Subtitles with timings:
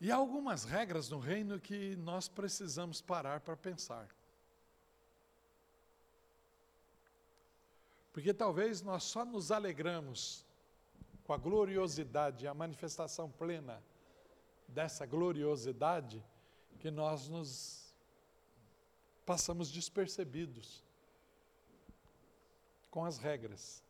[0.00, 4.08] E há algumas regras no reino que nós precisamos parar para pensar.
[8.10, 10.46] Porque talvez nós só nos alegramos
[11.22, 13.82] com a gloriosidade, a manifestação plena
[14.66, 16.24] dessa gloriosidade,
[16.78, 17.94] que nós nos
[19.26, 20.82] passamos despercebidos
[22.90, 23.84] com as regras.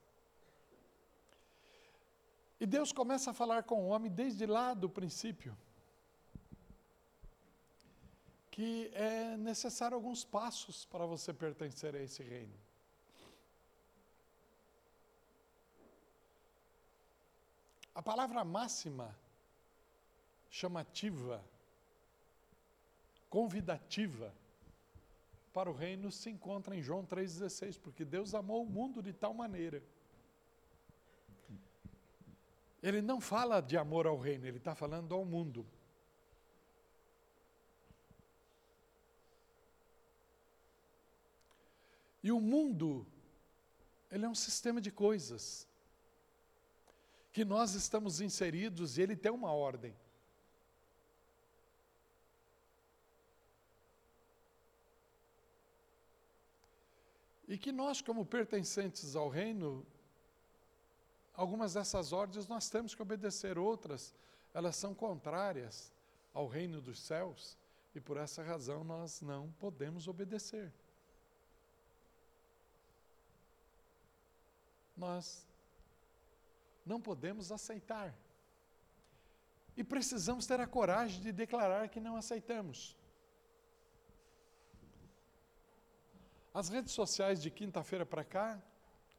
[2.59, 5.57] E Deus começa a falar com o homem desde lá do princípio
[8.61, 12.53] que é necessário alguns passos para você pertencer a esse reino.
[17.95, 19.17] A palavra máxima,
[20.51, 21.43] chamativa,
[23.31, 24.31] convidativa
[25.55, 29.33] para o reino se encontra em João 3,16, porque Deus amou o mundo de tal
[29.33, 29.83] maneira.
[32.83, 35.67] Ele não fala de amor ao reino, ele está falando ao mundo.
[42.23, 43.07] E o mundo,
[44.11, 45.67] ele é um sistema de coisas
[47.33, 49.95] que nós estamos inseridos e ele tem uma ordem.
[57.49, 59.85] E que nós, como pertencentes ao reino,
[61.35, 64.15] algumas dessas ordens nós temos que obedecer, outras,
[64.55, 65.93] elas são contrárias
[66.33, 67.59] ao reino dos céus,
[67.95, 70.73] e por essa razão nós não podemos obedecer.
[75.01, 75.47] Nós
[76.85, 78.15] não podemos aceitar.
[79.77, 82.97] E precisamos ter a coragem de declarar que não aceitamos.
[86.53, 88.61] As redes sociais de quinta-feira para cá,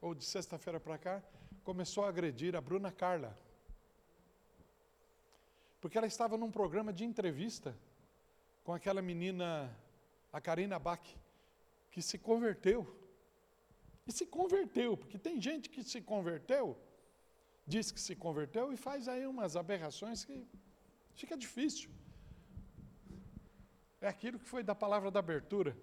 [0.00, 1.22] ou de sexta-feira para cá,
[1.64, 3.36] começou a agredir a Bruna Carla.
[5.80, 7.76] Porque ela estava num programa de entrevista
[8.62, 9.74] com aquela menina,
[10.32, 11.02] a Karina Bach,
[11.90, 13.01] que se converteu.
[14.06, 16.76] E se converteu, porque tem gente que se converteu,
[17.66, 20.46] diz que se converteu e faz aí umas aberrações que
[21.14, 21.90] fica difícil.
[24.00, 25.76] É aquilo que foi da palavra da abertura.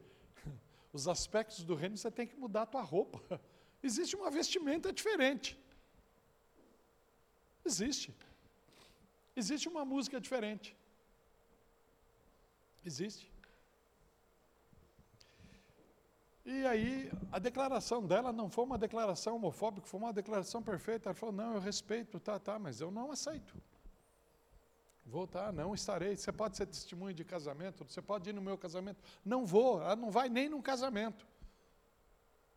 [0.92, 3.40] Os aspectos do reino você tem que mudar a tua roupa.
[3.82, 5.58] Existe uma vestimenta diferente.
[7.64, 8.14] Existe.
[9.36, 10.76] Existe uma música diferente.
[12.84, 13.32] Existe.
[16.52, 21.10] E aí, a declaração dela não foi uma declaração homofóbica, foi uma declaração perfeita.
[21.10, 23.56] Ela falou: não, eu respeito, tá, tá, mas eu não aceito.
[25.06, 26.18] Vou, tá, não estarei.
[26.18, 29.00] Você pode ser testemunho de casamento, você pode ir no meu casamento.
[29.24, 31.24] Não vou, ela não vai nem num casamento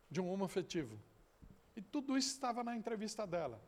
[0.09, 0.99] de um homoafetivo.
[1.75, 3.61] E tudo isso estava na entrevista dela.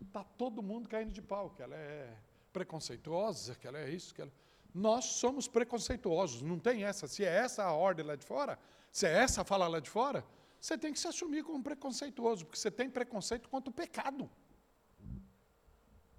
[0.00, 2.16] Está todo mundo caindo de pau, que ela é
[2.52, 4.32] preconceituosa, que ela é isso, que ela.
[4.72, 7.08] Nós somos preconceituosos, não tem essa.
[7.08, 8.56] Se é essa a ordem lá de fora,
[8.92, 10.22] se é essa a fala lá de fora,
[10.60, 14.30] você tem que se assumir como preconceituoso, porque você tem preconceito contra o pecado.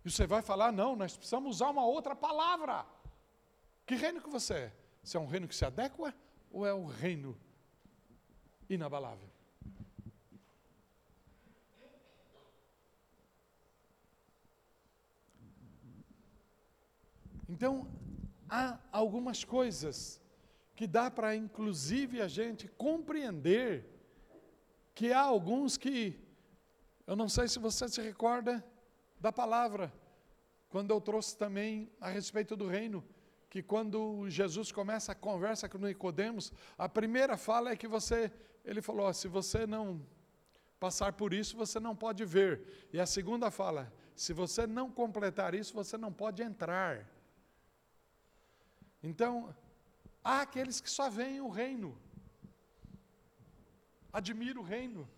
[0.03, 2.83] E você vai falar, não, nós precisamos usar uma outra palavra.
[3.85, 4.73] Que reino que você é?
[5.03, 6.13] Você é um reino que se adequa
[6.51, 7.37] ou é um reino
[8.67, 9.29] inabalável?
[17.47, 17.87] Então,
[18.49, 20.22] há algumas coisas
[20.75, 23.85] que dá para, inclusive, a gente compreender
[24.93, 26.19] que há alguns que,
[27.05, 28.63] eu não sei se você se recorda
[29.19, 29.93] da palavra,
[30.69, 33.03] quando eu trouxe também a respeito do reino,
[33.49, 38.31] que quando Jesus começa a conversa com Nicodemos, a primeira fala é que você,
[38.65, 40.03] ele falou, se você não
[40.79, 42.87] passar por isso, você não pode ver.
[42.91, 47.07] E a segunda fala, se você não completar isso, você não pode entrar.
[49.03, 49.55] Então,
[50.23, 51.97] há aqueles que só veem o reino,
[54.11, 55.09] admiram o reino.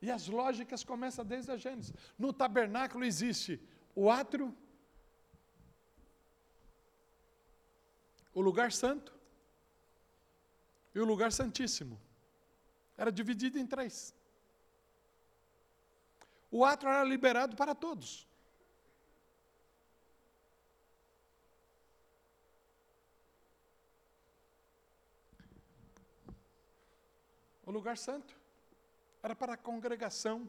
[0.00, 1.92] E as lógicas começam desde a Gênesis.
[2.18, 3.60] No tabernáculo existe
[3.94, 4.54] o átrio,
[8.32, 9.12] o lugar santo
[10.94, 11.98] e o lugar santíssimo.
[12.96, 14.14] Era dividido em três.
[16.50, 18.26] O átrio era liberado para todos.
[27.66, 28.34] O lugar santo.
[29.22, 30.48] Era para a congregação.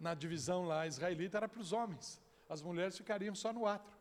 [0.00, 2.20] Na divisão lá israelita era para os homens.
[2.48, 3.94] As mulheres ficariam só no átrio.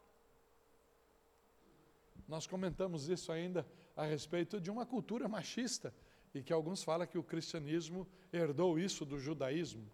[2.28, 3.66] Nós comentamos isso ainda
[3.96, 5.94] a respeito de uma cultura machista
[6.34, 9.90] e que alguns falam que o cristianismo herdou isso do judaísmo.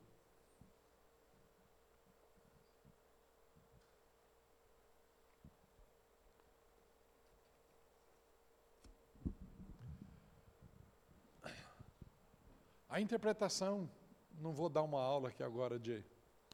[12.91, 13.89] A interpretação,
[14.37, 16.03] não vou dar uma aula aqui agora de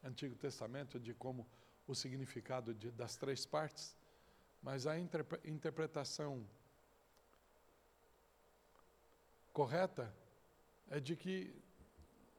[0.04, 1.50] Antigo Testamento, de como
[1.88, 3.98] o significado de, das três partes,
[4.62, 6.48] mas a interpre, interpretação
[9.52, 10.16] correta
[10.92, 11.60] é de que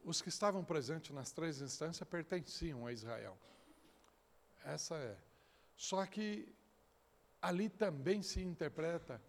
[0.05, 3.37] os que estavam presentes nas três instâncias pertenciam a Israel.
[4.63, 5.19] Essa é.
[5.75, 6.55] Só que
[7.43, 9.21] ali também se interpreta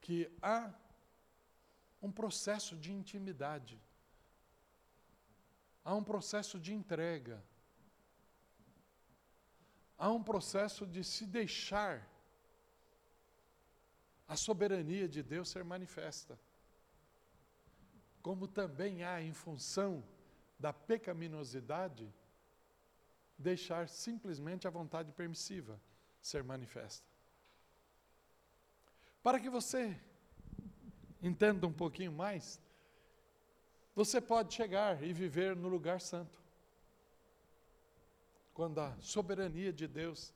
[0.00, 0.72] que há
[2.00, 3.82] um processo de intimidade,
[5.84, 7.44] há um processo de entrega,
[9.98, 12.08] há um processo de se deixar
[14.26, 16.38] a soberania de Deus ser manifesta.
[18.22, 20.02] Como também há, em função
[20.58, 22.10] da pecaminosidade,
[23.36, 25.78] deixar simplesmente a vontade permissiva
[26.22, 27.06] ser manifesta.
[29.22, 29.98] Para que você
[31.22, 32.60] entenda um pouquinho mais,
[33.94, 36.42] você pode chegar e viver no lugar santo.
[38.52, 40.32] Quando a soberania de Deus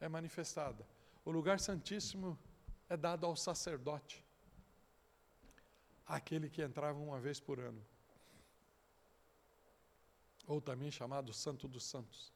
[0.00, 0.86] é manifestada.
[1.24, 2.38] O lugar santíssimo
[2.88, 4.24] é dado ao sacerdote,
[6.06, 7.84] aquele que entrava uma vez por ano,
[10.46, 12.35] ou também chamado Santo dos Santos.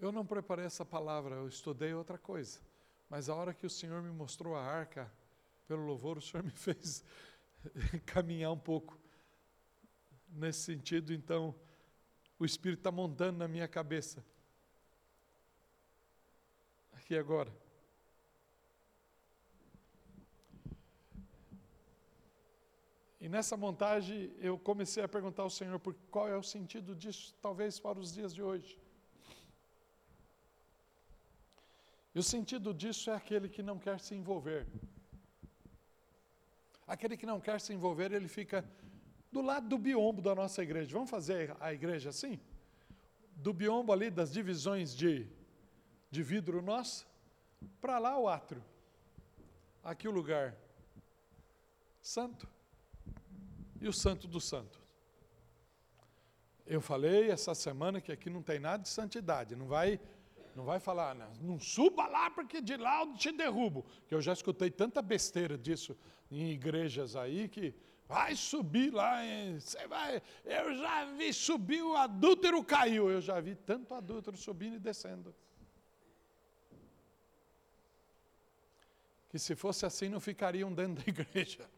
[0.00, 2.60] Eu não preparei essa palavra, eu estudei outra coisa.
[3.08, 5.10] Mas a hora que o Senhor me mostrou a arca,
[5.66, 7.04] pelo louvor, o Senhor me fez
[8.06, 8.96] caminhar um pouco
[10.28, 11.12] nesse sentido.
[11.12, 11.54] Então,
[12.38, 14.24] o Espírito está montando na minha cabeça.
[16.92, 17.52] Aqui agora.
[23.20, 27.34] E nessa montagem eu comecei a perguntar ao Senhor por qual é o sentido disso,
[27.42, 28.78] talvez para os dias de hoje.
[32.14, 34.66] E o sentido disso é aquele que não quer se envolver.
[36.86, 38.64] Aquele que não quer se envolver, ele fica
[39.30, 40.92] do lado do biombo da nossa igreja.
[40.92, 42.40] Vamos fazer a igreja assim?
[43.36, 45.28] Do biombo ali, das divisões de,
[46.10, 47.06] de vidro nosso,
[47.80, 48.64] para lá o átrio.
[49.84, 50.56] Aqui o lugar
[52.00, 52.48] santo
[53.80, 54.80] e o santo do santo.
[56.66, 60.00] Eu falei essa semana que aqui não tem nada de santidade, não vai
[60.58, 63.86] não vai falar, não, não suba lá porque de lá eu te derrubo.
[64.08, 65.96] Que eu já escutei tanta besteira disso
[66.28, 67.72] em igrejas aí que
[68.08, 69.20] vai subir lá,
[69.56, 70.20] você vai.
[70.44, 73.08] Eu já vi subir o adúltero caiu.
[73.08, 75.32] Eu já vi tanto adúltero subindo e descendo.
[79.28, 81.70] Que se fosse assim não ficariam dentro da igreja.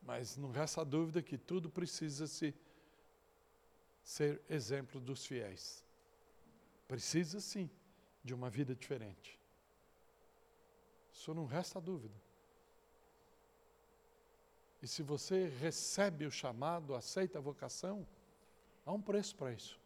[0.00, 2.54] Mas não resta dúvida que tudo precisa se
[4.06, 5.84] ser exemplo dos fiéis.
[6.86, 7.68] Precisa sim
[8.22, 9.36] de uma vida diferente.
[11.12, 12.14] Isso não resta dúvida.
[14.80, 18.06] E se você recebe o chamado, aceita a vocação,
[18.84, 19.76] há um preço para isso.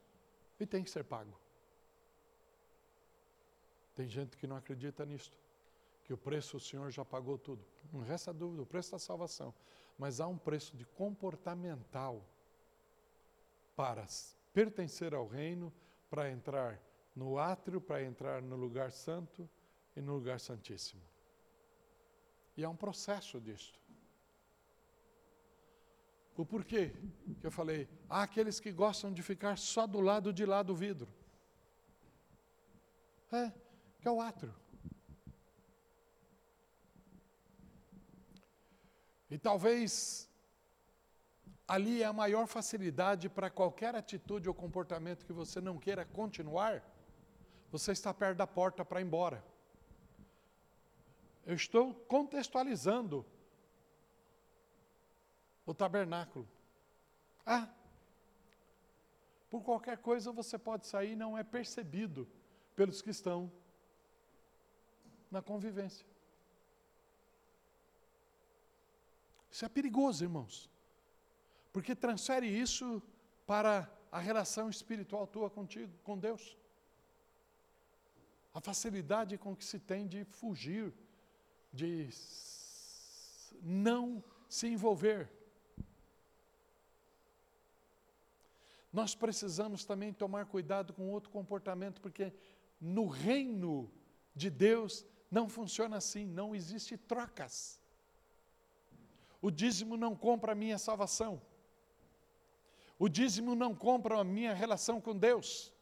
[0.59, 1.35] E tem que ser pago.
[3.95, 5.39] Tem gente que não acredita nisto.
[6.05, 7.65] Que o preço o Senhor já pagou tudo.
[7.91, 9.55] Não resta dúvida, o preço da salvação.
[9.97, 12.23] Mas há um preço de comportamental
[13.81, 14.07] para
[14.53, 15.73] pertencer ao reino,
[16.11, 16.79] para entrar
[17.17, 19.49] no átrio, para entrar no lugar santo
[19.97, 21.01] e no lugar santíssimo.
[22.55, 23.81] E há um processo disto.
[26.37, 26.95] O porquê
[27.41, 27.89] que eu falei?
[28.07, 31.09] Há aqueles que gostam de ficar só do lado de lá do vidro.
[33.33, 33.51] É,
[33.99, 34.55] que é o átrio.
[39.31, 40.30] E talvez
[41.71, 46.83] ali é a maior facilidade para qualquer atitude ou comportamento que você não queira continuar,
[47.71, 49.45] você está perto da porta para ir embora.
[51.47, 53.25] Eu estou contextualizando
[55.65, 56.49] o tabernáculo.
[57.47, 57.69] Ah,
[59.49, 62.29] por qualquer coisa você pode sair não é percebido
[62.75, 63.51] pelos que estão
[65.31, 66.05] na convivência.
[69.53, 70.70] Isso é perigoso, irmãos.
[71.73, 73.03] Porque transfere isso
[73.47, 76.57] para a relação espiritual tua contigo, com Deus.
[78.53, 80.93] A facilidade com que se tem de fugir,
[81.73, 82.09] de
[83.63, 85.31] não se envolver.
[88.93, 92.33] Nós precisamos também tomar cuidado com outro comportamento, porque
[92.81, 93.91] no reino
[94.35, 97.81] de Deus não funciona assim, não existe trocas.
[99.41, 101.41] O dízimo não compra a minha salvação.
[103.05, 105.73] O dízimo não compra a minha relação com Deus.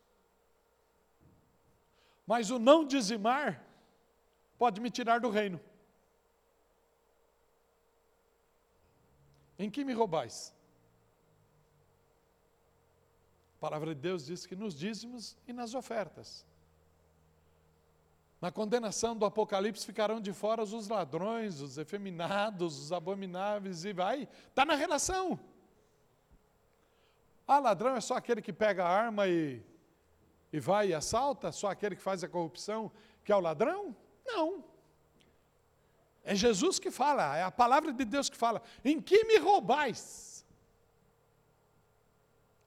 [2.24, 3.60] Mas o não dizimar
[4.56, 5.60] pode me tirar do reino.
[9.58, 10.54] Em que me roubais?
[13.56, 16.46] A palavra de Deus diz que nos dízimos e nas ofertas.
[18.40, 24.28] Na condenação do Apocalipse ficarão de fora os ladrões, os efeminados, os abomináveis, e vai.
[24.50, 25.40] Está na relação.
[27.48, 29.62] Ah, ladrão é só aquele que pega a arma e,
[30.52, 31.50] e vai e assalta?
[31.50, 32.92] Só aquele que faz a corrupção
[33.24, 33.96] que é o ladrão?
[34.26, 34.62] Não.
[36.22, 38.60] É Jesus que fala, é a palavra de Deus que fala.
[38.84, 40.46] Em que me roubais?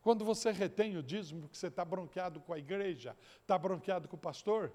[0.01, 4.15] Quando você retém o dízimo, porque você está bronqueado com a igreja, está bronqueado com
[4.15, 4.73] o pastor,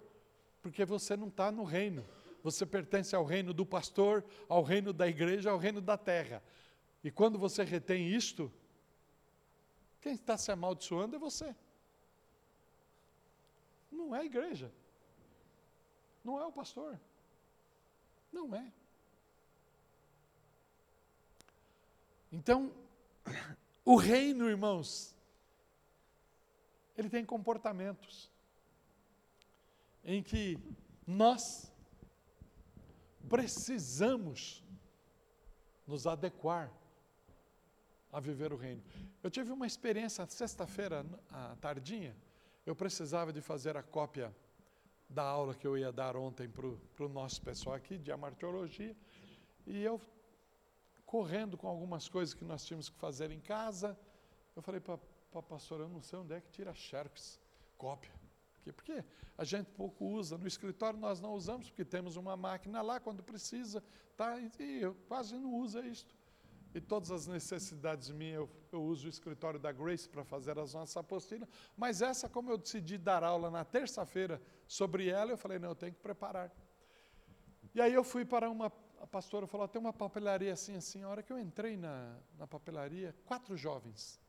[0.62, 2.06] porque você não está no reino.
[2.44, 6.40] Você pertence ao reino do pastor, ao reino da igreja, ao reino da terra.
[7.02, 8.52] E quando você retém isto,
[10.06, 11.52] quem está se amaldiçoando é você.
[13.90, 14.72] Não é a igreja.
[16.22, 16.96] Não é o pastor.
[18.32, 18.72] Não é.
[22.30, 22.72] Então,
[23.84, 25.12] o reino, irmãos,
[26.96, 28.30] ele tem comportamentos
[30.04, 30.56] em que
[31.04, 31.68] nós
[33.28, 34.62] precisamos
[35.84, 36.72] nos adequar
[38.16, 38.82] a viver o reino.
[39.23, 42.16] Eu tive uma experiência sexta-feira à tardinha,
[42.64, 44.35] eu precisava de fazer a cópia
[45.06, 48.96] da aula que eu ia dar ontem para o nosso pessoal aqui, de amartiologia,
[49.66, 50.00] e eu,
[51.04, 53.99] correndo com algumas coisas que nós tínhamos que fazer em casa,
[54.56, 54.99] eu falei para
[55.35, 57.38] a pastora, eu não sei onde é que tira xerox,
[57.76, 58.14] cópia?
[58.73, 59.04] Porque
[59.37, 60.38] a gente pouco usa.
[60.38, 63.85] No escritório nós não usamos, porque temos uma máquina lá quando precisa,
[64.16, 64.40] tá?
[64.58, 66.15] e eu quase não uso isto.
[66.76, 70.75] E todas as necessidades minhas, eu, eu uso o escritório da Grace para fazer as
[70.75, 71.49] nossas apostilas.
[71.75, 75.75] Mas essa, como eu decidi dar aula na terça-feira sobre ela, eu falei, não, eu
[75.75, 76.54] tenho que preparar.
[77.75, 81.02] E aí eu fui para uma, a pastora falou, tem uma papelaria assim, assim.
[81.02, 84.21] A hora que eu entrei na, na papelaria, quatro jovens,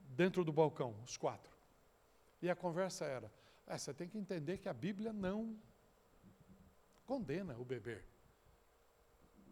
[0.00, 1.52] dentro do balcão, os quatro.
[2.42, 3.32] E a conversa era:
[3.64, 5.56] ah, você tem que entender que a Bíblia não
[7.06, 8.11] condena o beber.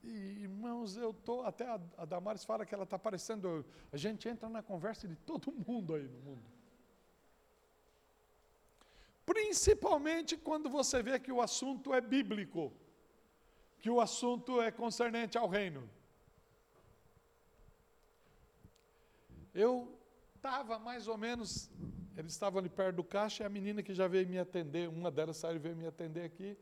[0.02, 4.28] E, irmãos, eu estou, até a, a Damares fala que ela está parecendo, a gente
[4.28, 6.42] entra na conversa de todo mundo aí no mundo.
[9.26, 12.73] Principalmente quando você vê que o assunto é bíblico,
[13.78, 15.88] que o assunto é concernente ao reino.
[19.54, 19.97] Eu
[20.35, 21.71] estava mais ou menos
[22.21, 25.11] eles estavam ali perto do caixa e a menina que já veio me atender, uma
[25.11, 26.57] delas saiu e veio me atender aqui,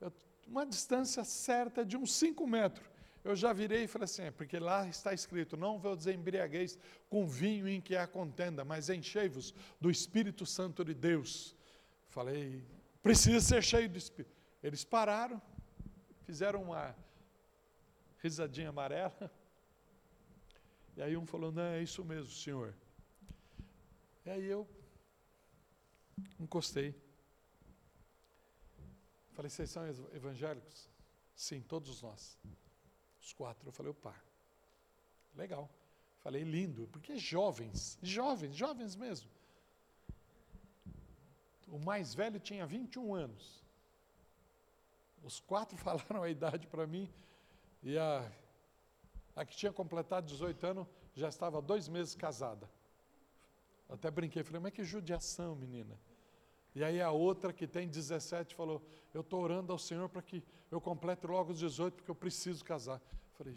[0.00, 0.12] eu,
[0.52, 2.86] uma distância certa de uns 5 metros.
[3.24, 6.78] Eu já virei e falei assim, porque lá está escrito, não vou dizer embriaguez
[7.08, 11.56] com vinho em que há contenda, mas enchei-vos do Espírito Santo de Deus.
[12.08, 12.62] Falei,
[13.02, 14.34] precisa ser cheio do Espírito.
[14.62, 15.40] Eles pararam,
[16.26, 16.94] fizeram uma
[18.18, 19.32] risadinha amarela,
[20.96, 22.74] e aí um falou, não, é isso mesmo, senhor.
[24.26, 24.68] E aí eu
[26.38, 26.94] encostei.
[29.32, 30.88] Falei, vocês são evangélicos?
[31.34, 32.38] Sim, todos nós.
[33.20, 33.68] Os quatro.
[33.68, 34.14] Eu falei, opa,
[35.34, 35.68] legal.
[36.20, 39.28] Falei, lindo, porque jovens, jovens, jovens mesmo.
[41.66, 43.62] O mais velho tinha 21 anos.
[45.22, 47.12] Os quatro falaram a idade para mim,
[47.82, 48.30] e a,
[49.34, 52.68] a que tinha completado 18 anos já estava dois meses casada.
[53.88, 55.98] Até brinquei, falei, mas que judiação, menina.
[56.74, 60.42] E aí a outra que tem 17 falou, eu estou orando ao Senhor para que
[60.70, 63.00] eu complete logo os 18, porque eu preciso casar.
[63.34, 63.54] Falei,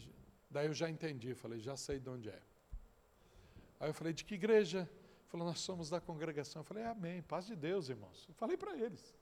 [0.49, 2.41] daí eu já entendi, falei, já sei de onde é.
[3.79, 4.89] Aí eu falei, de que igreja?
[5.27, 6.59] Falou, nós somos da congregação.
[6.61, 8.25] Eu falei, amém, paz de Deus, irmãos.
[8.27, 9.15] Eu falei para eles.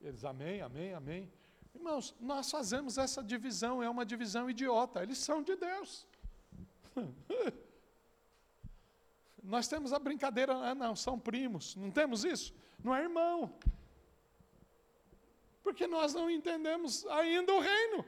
[0.00, 1.32] Eles, amém, amém, amém.
[1.74, 5.02] Irmãos, nós fazemos essa divisão, é uma divisão idiota.
[5.02, 6.06] Eles são de Deus.
[9.44, 12.54] Nós temos a brincadeira, ah, não, são primos, não temos isso?
[12.82, 13.54] Não é irmão.
[15.62, 18.04] Porque nós não entendemos ainda o reino.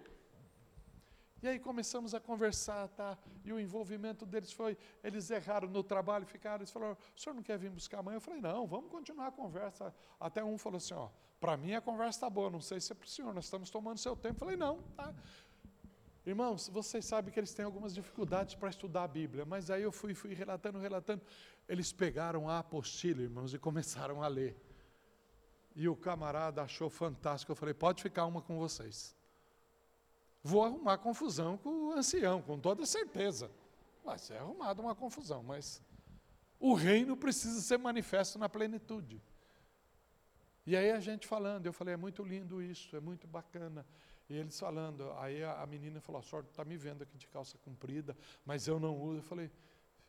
[1.43, 3.19] E aí começamos a conversar, tá?
[3.45, 7.43] E o envolvimento deles foi, eles erraram no trabalho, ficaram, eles falaram, o senhor não
[7.43, 8.17] quer vir buscar amanhã?
[8.17, 9.95] Eu falei, não, vamos continuar a conversa.
[10.19, 12.95] Até um falou assim, ó, para mim a conversa está boa, não sei se é
[12.95, 14.37] para o senhor, nós estamos tomando seu tempo.
[14.37, 15.15] Eu falei, não, tá.
[16.27, 19.93] Irmãos, vocês sabem que eles têm algumas dificuldades para estudar a Bíblia, mas aí eu
[19.93, 21.23] fui, fui relatando, relatando.
[21.69, 24.57] Eles pegaram a apostila, irmãos, e começaram a ler.
[25.77, 27.53] E o camarada achou fantástico.
[27.53, 29.15] Eu falei: pode ficar uma com vocês.
[30.43, 33.49] Vou arrumar confusão com o ancião, com toda certeza.
[34.05, 35.81] Vai ser arrumada uma confusão, mas
[36.59, 39.23] o reino precisa ser manifesto na plenitude.
[40.67, 43.87] E aí a gente falando, eu falei, é muito lindo isso, é muito bacana.
[44.29, 47.57] E eles falando, aí a, menina falou, a senhora está me vendo aqui de calça
[47.59, 49.19] comprida, mas eu não uso.
[49.19, 49.51] Eu falei,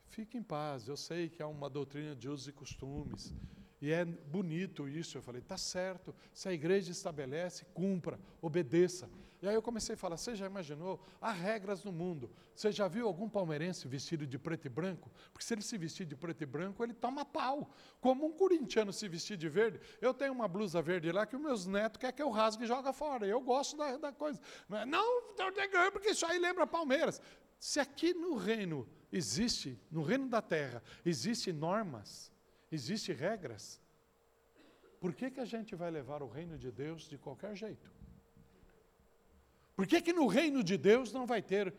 [0.05, 3.33] fique em paz, eu sei que há uma doutrina de usos e costumes.
[3.79, 5.17] E é bonito isso.
[5.17, 6.15] Eu falei, tá certo.
[6.33, 9.07] Se a igreja estabelece, cumpra, obedeça.
[9.41, 10.99] E aí eu comecei a falar: você já imaginou?
[11.21, 12.31] Há regras no mundo.
[12.55, 15.11] Você já viu algum palmeirense vestido de preto e branco?
[15.31, 17.69] Porque se ele se vestir de preto e branco, ele toma pau.
[18.01, 19.79] Como um corintiano se vestir de verde.
[20.01, 22.67] Eu tenho uma blusa verde lá que os meus netos querem que eu rasgue e
[22.67, 23.27] joga fora.
[23.27, 24.39] Eu gosto da, da coisa.
[24.67, 27.21] Não, não, porque isso aí lembra Palmeiras.
[27.59, 32.31] Se aqui no reino existe, no reino da terra, existem normas,
[32.71, 33.81] existem regras,
[34.99, 37.91] por que, que a gente vai levar o reino de Deus de qualquer jeito?
[39.77, 41.71] Por que, que no reino de Deus não vai ter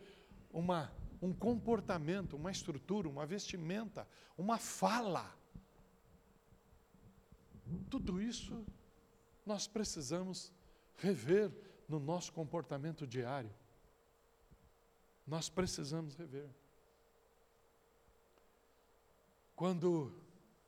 [0.53, 0.89] uma,
[1.21, 5.37] um comportamento, uma estrutura, uma vestimenta, uma fala?
[7.89, 8.65] Tudo isso
[9.45, 10.53] nós precisamos
[10.95, 11.51] rever
[11.89, 13.53] no nosso comportamento diário.
[15.27, 16.49] Nós precisamos rever.
[19.57, 20.17] Quando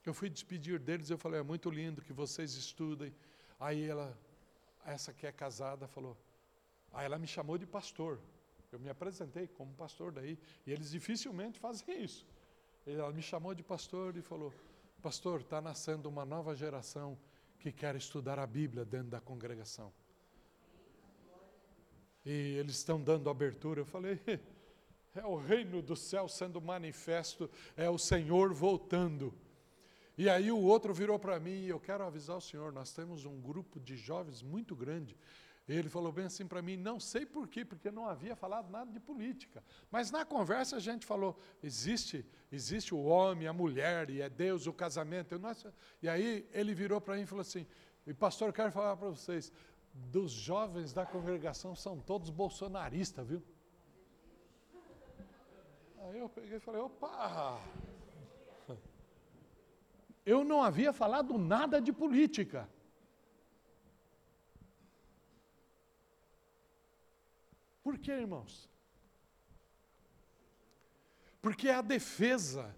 [0.05, 3.15] eu fui despedir deles, eu falei: é muito lindo que vocês estudem.
[3.57, 4.19] Aí ela,
[4.85, 6.17] essa que é casada, falou:
[6.93, 8.19] Aí ela me chamou de pastor.
[8.71, 10.37] Eu me apresentei como pastor daí.
[10.65, 12.25] E eles dificilmente fazem isso.
[12.85, 14.53] Ela me chamou de pastor e falou:
[15.01, 17.17] Pastor, está nascendo uma nova geração
[17.59, 19.93] que quer estudar a Bíblia dentro da congregação.
[22.25, 23.81] E eles estão dando abertura.
[23.81, 24.19] Eu falei:
[25.13, 29.33] É o reino do céu sendo manifesto, é o Senhor voltando.
[30.17, 33.25] E aí o outro virou para mim, e eu quero avisar o senhor, nós temos
[33.25, 35.17] um grupo de jovens muito grande
[35.75, 38.91] ele falou bem assim para mim, não sei por quê, porque não havia falado nada
[38.91, 39.63] de política.
[39.89, 44.67] Mas na conversa a gente falou, existe, existe o homem, a mulher, e é Deus,
[44.67, 45.39] o casamento.
[46.01, 47.67] E aí ele virou para mim e falou assim,
[48.05, 49.51] e pastor, eu quero falar para vocês,
[49.93, 53.43] dos jovens da congregação são todos bolsonaristas, viu?
[55.99, 57.61] Aí eu peguei e falei, opa!
[60.25, 62.69] Eu não havia falado nada de política.
[67.83, 68.69] Por quê, irmãos?
[71.41, 72.75] Porque é a defesa,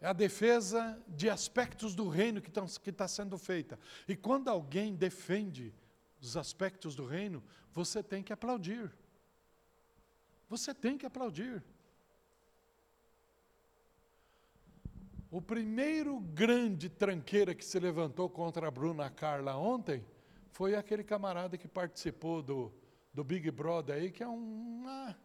[0.00, 3.78] é a defesa de aspectos do reino que está tá sendo feita.
[4.08, 5.72] E quando alguém defende
[6.20, 8.92] os aspectos do reino, você tem que aplaudir.
[10.48, 11.62] Você tem que aplaudir.
[15.30, 20.04] O primeiro grande tranqueira que se levantou contra a Bruna Carla ontem
[20.50, 22.72] foi aquele camarada que participou do,
[23.16, 25.16] do Big Brother aí, que é uma.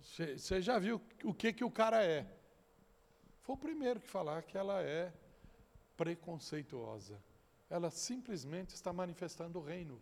[0.00, 2.24] Você já viu o que, que o cara é?
[3.42, 5.12] Foi o primeiro que falar que ela é
[5.96, 7.20] preconceituosa.
[7.68, 10.00] Ela simplesmente está manifestando o reino.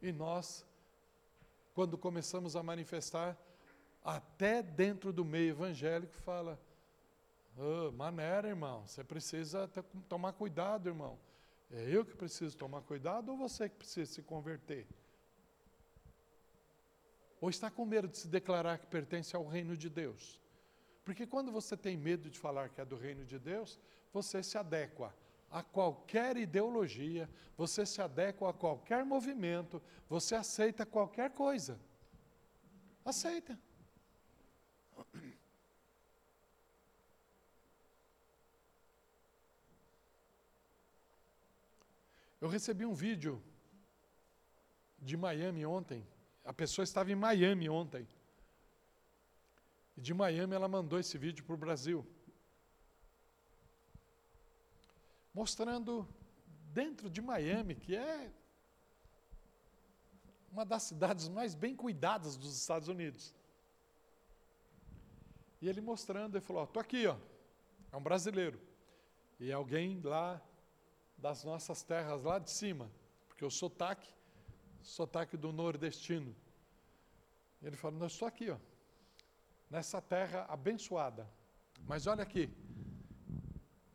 [0.00, 0.64] E nós,
[1.74, 3.36] quando começamos a manifestar,
[4.02, 6.58] até dentro do meio evangélico, fala:
[7.54, 9.70] oh, maneira, irmão, você precisa
[10.08, 11.18] tomar cuidado, irmão.
[11.70, 14.86] É eu que preciso tomar cuidado ou você que precisa se converter?
[17.40, 20.40] Ou está com medo de se declarar que pertence ao reino de Deus?
[21.04, 23.78] Porque quando você tem medo de falar que é do reino de Deus,
[24.12, 25.14] você se adequa
[25.50, 31.80] a qualquer ideologia, você se adequa a qualquer movimento, você aceita qualquer coisa.
[33.04, 33.58] Aceita.
[42.40, 43.42] Eu recebi um vídeo
[44.98, 46.06] de Miami ontem.
[46.44, 48.08] A pessoa estava em Miami ontem.
[49.96, 52.06] E de Miami ela mandou esse vídeo para o Brasil.
[55.34, 56.08] Mostrando
[56.72, 58.32] dentro de Miami, que é
[60.50, 63.34] uma das cidades mais bem cuidadas dos Estados Unidos.
[65.60, 67.16] E ele mostrando, ele falou: "Estou aqui, ó.
[67.92, 68.58] É um brasileiro.
[69.38, 70.40] E alguém lá
[71.20, 72.90] das nossas terras lá de cima,
[73.28, 74.08] porque o sotaque,
[74.82, 76.34] sotaque do nordestino.
[77.62, 78.56] Ele fala: Nós estou aqui, ó,
[79.68, 81.28] nessa terra abençoada.
[81.86, 82.50] Mas olha aqui,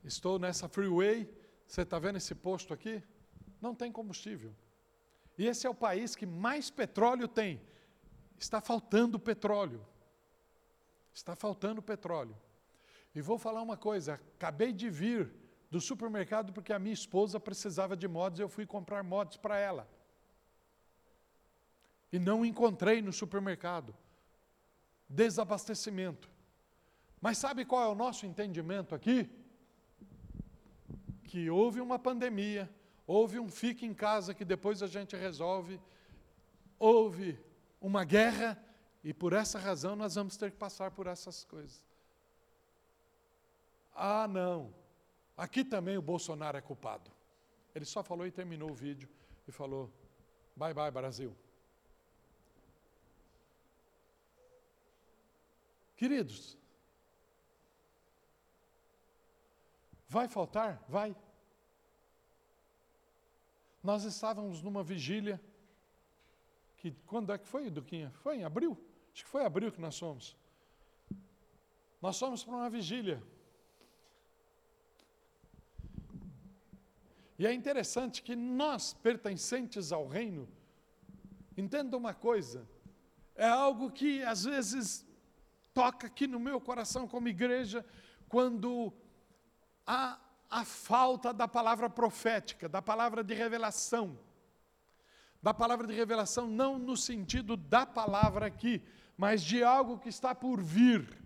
[0.03, 1.29] estou nessa freeway,
[1.67, 3.03] você está vendo esse posto aqui?
[3.61, 4.53] Não tem combustível.
[5.37, 7.61] E esse é o país que mais petróleo tem.
[8.37, 9.85] Está faltando petróleo.
[11.13, 12.35] Está faltando petróleo.
[13.13, 15.44] E vou falar uma coisa: acabei de vir
[15.75, 19.57] do supermercado porque a minha esposa precisava de mods e eu fui comprar mods para
[19.57, 19.85] ela.
[22.13, 23.93] E não encontrei no supermercado.
[25.09, 26.29] desabastecimento.
[27.19, 29.29] Mas sabe qual é o nosso entendimento aqui?
[31.25, 32.73] Que houve uma pandemia,
[33.05, 35.81] houve um fique em casa que depois a gente resolve,
[36.79, 37.37] houve
[37.81, 38.57] uma guerra
[39.03, 41.83] e por essa razão nós vamos ter que passar por essas coisas.
[43.93, 44.84] Ah, não.
[45.37, 47.11] Aqui também o Bolsonaro é culpado.
[47.73, 49.09] Ele só falou e terminou o vídeo
[49.47, 49.91] e falou:
[50.55, 51.35] bye bye, Brasil.
[55.97, 56.57] Queridos,
[60.07, 60.83] vai faltar?
[60.87, 61.15] Vai.
[63.83, 65.39] Nós estávamos numa vigília,
[66.77, 68.11] que quando é que foi, Duquinha?
[68.23, 68.77] Foi em abril?
[69.13, 70.35] Acho que foi abril que nós fomos.
[72.01, 73.21] Nós fomos para uma vigília.
[77.37, 80.47] E é interessante que nós, pertencentes ao reino,
[81.57, 82.67] entenda uma coisa,
[83.35, 85.05] é algo que às vezes
[85.73, 87.85] toca aqui no meu coração como igreja,
[88.29, 88.93] quando
[89.85, 90.17] há
[90.49, 94.17] a falta da palavra profética, da palavra de revelação.
[95.41, 98.81] Da palavra de revelação, não no sentido da palavra aqui,
[99.17, 101.24] mas de algo que está por vir.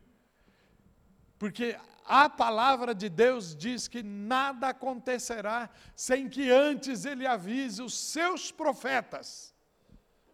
[1.39, 1.75] Porque
[2.05, 8.51] a palavra de Deus diz que nada acontecerá sem que antes ele avise os seus
[8.51, 9.55] profetas.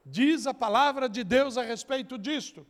[0.05, 2.65] Diz a palavra de Deus a respeito disto.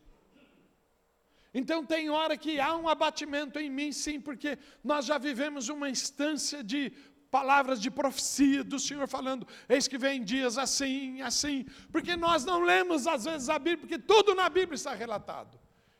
[1.53, 5.89] Então tem hora que há um abatimento em mim, sim, porque nós já vivemos uma
[5.89, 6.91] instância de
[7.31, 12.61] palavras de profecia do Senhor falando, eis que vem dias assim, assim, porque nós não
[12.61, 15.59] lemos às vezes a Bíblia, porque tudo na Bíblia está relatado,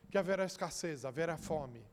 [0.09, 1.85] que haverá escassez, haverá fome,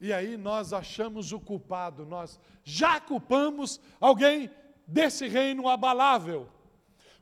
[0.00, 4.50] E aí nós achamos o culpado, nós já culpamos alguém
[4.86, 6.48] desse reino abalável.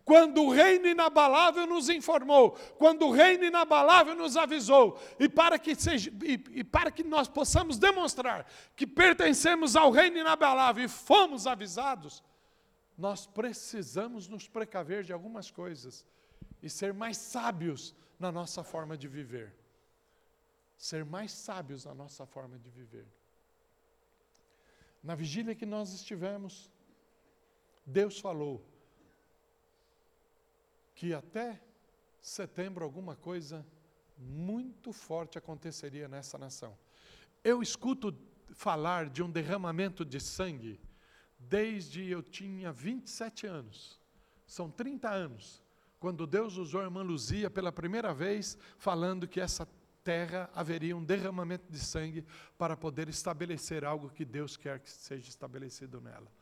[0.04, 5.74] Quando o reino inabalável nos informou, quando o reino inabalável nos avisou, e para que,
[5.74, 11.46] seja, e, e para que nós possamos demonstrar que pertencemos ao reino inabalável e fomos
[11.46, 12.22] avisados,
[12.96, 16.06] nós precisamos nos precaver de algumas coisas
[16.62, 19.54] e ser mais sábios na nossa forma de viver
[20.78, 23.06] ser mais sábios na nossa forma de viver.
[25.02, 26.70] Na vigília que nós estivemos,
[27.84, 28.64] Deus falou
[30.94, 31.60] que até
[32.20, 33.66] setembro alguma coisa
[34.16, 36.76] muito forte aconteceria nessa nação.
[37.42, 38.16] Eu escuto
[38.50, 40.80] falar de um derramamento de sangue
[41.38, 44.00] desde eu tinha 27 anos.
[44.46, 45.62] São 30 anos,
[46.00, 49.66] quando Deus usou a irmã Luzia pela primeira vez, falando que essa
[50.08, 52.24] terra haveria um derramamento de sangue
[52.56, 56.32] para poder estabelecer algo que Deus quer que seja estabelecido nela.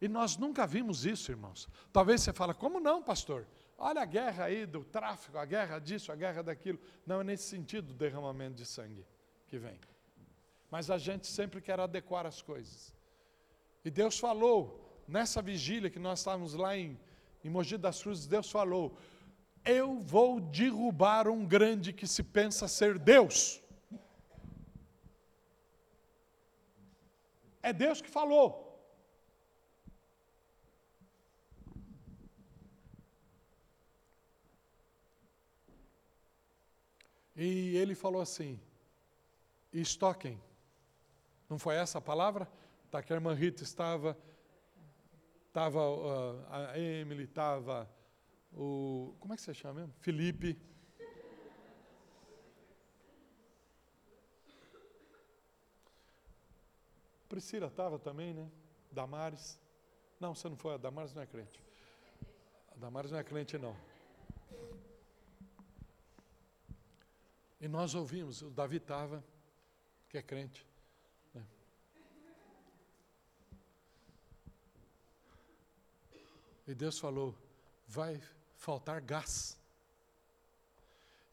[0.00, 1.68] E nós nunca vimos isso, irmãos.
[1.92, 3.44] Talvez você fale, como não, pastor?
[3.76, 6.78] Olha a guerra aí do tráfico, a guerra disso, a guerra daquilo.
[7.04, 9.04] Não é nesse sentido o derramamento de sangue
[9.48, 9.80] que vem.
[10.70, 12.94] Mas a gente sempre quer adequar as coisas.
[13.84, 16.96] E Deus falou, nessa vigília que nós estávamos lá em,
[17.42, 18.96] em Mogi das Cruzes, Deus falou,
[19.68, 23.62] eu vou derrubar um grande que se pensa ser Deus.
[27.62, 28.64] É Deus que falou.
[37.36, 38.58] E ele falou assim:
[39.70, 40.40] estoquem.
[41.46, 42.48] Não foi essa a palavra?
[42.90, 44.16] Tá, que a irmã Rita estava,
[45.46, 47.86] estava uh, a Emily, estava
[48.58, 49.14] o.
[49.20, 49.94] Como é que você chama mesmo?
[50.00, 50.60] Felipe.
[57.28, 58.50] Priscila estava também, né?
[58.90, 59.60] Damares.
[60.18, 60.74] Não, você não foi.
[60.74, 61.62] A Damares não é crente.
[62.72, 63.76] A Damares não é crente, não.
[67.60, 69.22] E nós ouvimos, o Davi estava,
[70.08, 70.66] que é crente.
[71.34, 71.46] Né?
[76.66, 77.36] E Deus falou:
[77.86, 78.20] vai
[78.58, 79.56] faltar gás.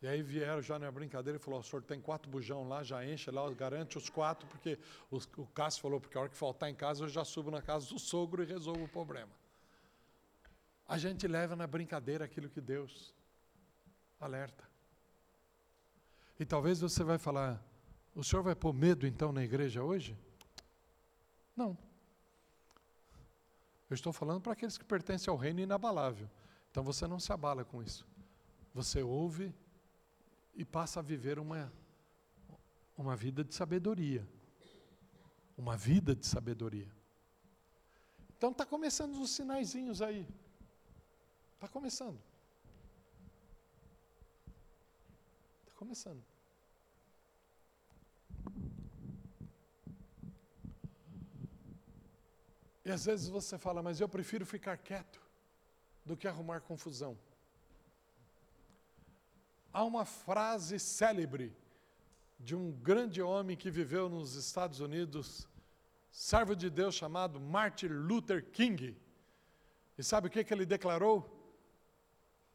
[0.01, 3.03] E aí vieram já na brincadeira e falou, o senhor tem quatro bujão lá, já
[3.03, 4.77] enche lá, garante os quatro, porque
[5.09, 7.61] o, o Cássio falou, porque a hora que faltar em casa, eu já subo na
[7.61, 9.31] casa do sogro e resolvo o problema.
[10.87, 13.13] A gente leva na brincadeira aquilo que Deus
[14.19, 14.63] alerta.
[16.39, 17.59] E talvez você vai falar,
[18.13, 20.15] o senhor vai pôr medo então na igreja hoje?
[21.55, 21.75] Não.
[23.89, 26.29] Eu estou falando para aqueles que pertencem ao reino inabalável.
[26.75, 28.05] Então você não se abala com isso.
[28.73, 29.55] Você ouve
[30.53, 31.71] e passa a viver uma,
[32.97, 34.27] uma vida de sabedoria.
[35.57, 36.91] Uma vida de sabedoria.
[38.35, 40.27] Então está começando os sinaizinhos aí.
[41.53, 42.19] Está começando.
[45.61, 46.21] Está começando.
[52.83, 55.24] E às vezes você fala, mas eu prefiro ficar quieto
[56.05, 57.17] do que arrumar confusão.
[59.73, 61.55] Há uma frase célebre
[62.39, 65.47] de um grande homem que viveu nos Estados Unidos,
[66.11, 68.95] servo de Deus chamado Martin Luther King.
[69.97, 71.29] E sabe o que, que ele declarou?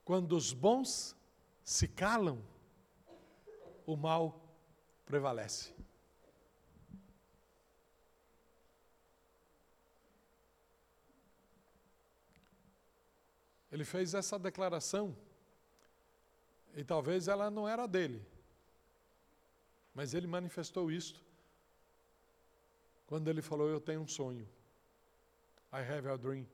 [0.04, 1.16] Quando os bons
[1.64, 2.42] se calam,
[3.86, 4.40] o mal
[5.04, 5.74] prevalece.
[13.70, 15.16] Ele fez essa declaração
[16.74, 18.24] e talvez ela não era dele,
[19.94, 21.22] mas ele manifestou isto
[23.06, 24.48] quando ele falou: Eu tenho um sonho.
[25.72, 26.46] I have a dream.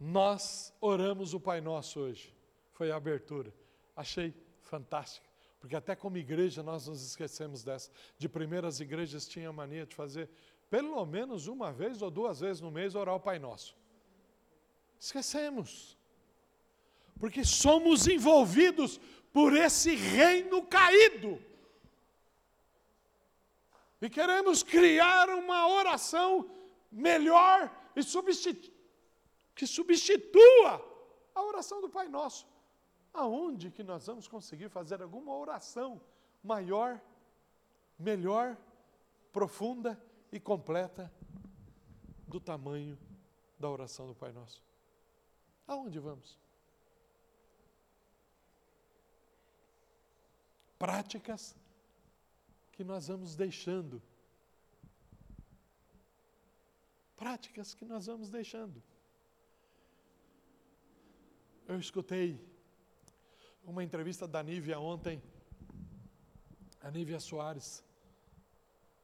[0.00, 2.34] Nós oramos o Pai Nosso hoje.
[2.72, 3.54] Foi a abertura.
[3.94, 5.31] Achei fantástico.
[5.62, 7.88] Porque até como igreja nós nos esquecemos dessa.
[8.18, 10.28] De primeiras igrejas tinha a mania de fazer
[10.68, 13.76] pelo menos uma vez ou duas vezes no mês orar o Pai Nosso.
[14.98, 15.96] Esquecemos.
[17.20, 19.00] Porque somos envolvidos
[19.32, 21.40] por esse reino caído.
[24.00, 26.50] E queremos criar uma oração
[26.90, 28.68] melhor e substitu
[29.54, 30.84] que substitua
[31.32, 32.51] a oração do Pai Nosso
[33.12, 36.00] aonde que nós vamos conseguir fazer alguma oração
[36.42, 37.00] maior,
[37.98, 38.56] melhor,
[39.32, 41.12] profunda e completa
[42.26, 42.98] do tamanho
[43.58, 44.62] da oração do Pai Nosso?
[45.66, 46.38] Aonde vamos?
[50.78, 51.54] Práticas
[52.72, 54.02] que nós vamos deixando.
[57.16, 58.82] Práticas que nós vamos deixando.
[61.68, 62.51] Eu escutei
[63.64, 65.22] uma entrevista da Nívia ontem,
[66.80, 67.84] a Nívia Soares.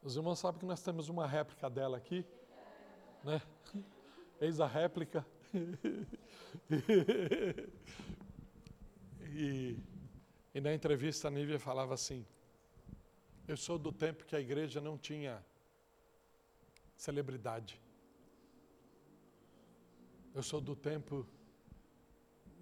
[0.02, 2.24] Os irmãos sabem que nós temos uma réplica dela aqui,
[3.24, 3.40] né?
[4.40, 5.26] Eis a réplica.
[9.22, 9.78] e,
[10.54, 12.26] e na entrevista a Nívia falava assim:
[13.46, 15.44] Eu sou do tempo que a igreja não tinha
[16.96, 17.80] celebridade.
[20.34, 21.26] Eu sou do tempo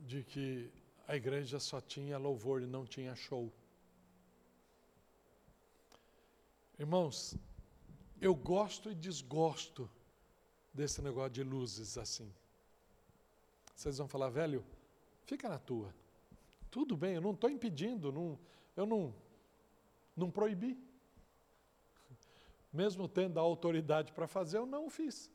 [0.07, 0.71] de que
[1.07, 3.53] a igreja só tinha louvor e não tinha show.
[6.79, 7.37] Irmãos,
[8.21, 9.89] eu gosto e desgosto
[10.73, 12.31] desse negócio de luzes assim.
[13.75, 14.65] Vocês vão falar, velho,
[15.25, 15.95] fica na tua.
[16.71, 18.39] Tudo bem, eu não estou impedindo, não,
[18.77, 19.15] eu não,
[20.17, 20.79] não proibi.
[22.73, 25.31] Mesmo tendo a autoridade para fazer, eu não o fiz.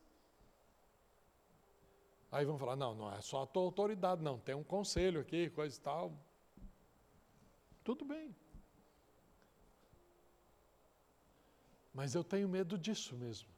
[2.32, 5.50] Aí vão falar, não, não é só a tua autoridade, não, tem um conselho aqui,
[5.50, 6.18] coisa e tal.
[7.84, 8.34] Tudo bem.
[11.94, 13.50] Mas eu tenho medo disso mesmo.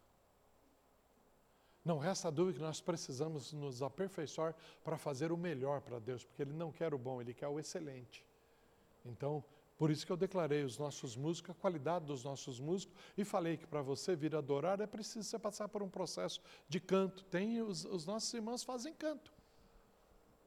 [1.85, 6.41] Não resta dúvida que nós precisamos nos aperfeiçoar para fazer o melhor para Deus, porque
[6.41, 8.25] Ele não quer o bom, Ele quer o excelente.
[9.05, 9.43] Então,
[9.77, 13.57] por isso que eu declarei os nossos músicos, a qualidade dos nossos músicos, e falei
[13.57, 17.23] que para você vir adorar é preciso você passar por um processo de canto.
[17.25, 19.33] Tem os, os nossos irmãos fazem canto.